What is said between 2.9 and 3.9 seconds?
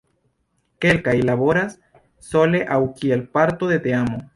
kiel parto de